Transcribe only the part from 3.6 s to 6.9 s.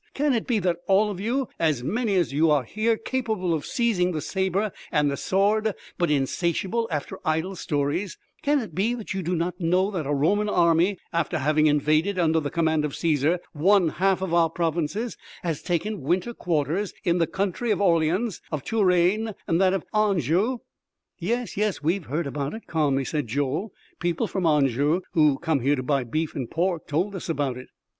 seizing the sabre and the sword but insatiable